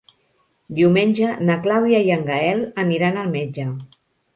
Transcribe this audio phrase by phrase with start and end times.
[0.79, 3.73] Diumenge na Clàudia i en Gaël aniran al metge.